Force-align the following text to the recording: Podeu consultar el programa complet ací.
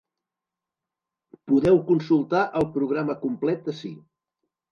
Podeu 1.51 1.77
consultar 1.91 2.41
el 2.61 2.67
programa 2.79 3.19
complet 3.27 3.73
ací. 3.75 3.93